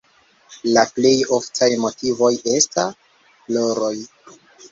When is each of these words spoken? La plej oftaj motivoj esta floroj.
La 0.77 0.83
plej 0.93 1.11
oftaj 1.37 1.67
motivoj 1.83 2.31
esta 2.55 2.87
floroj. 3.29 3.93